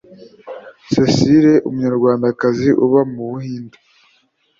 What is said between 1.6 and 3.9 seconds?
umunyarwandakazi uba mu buhinde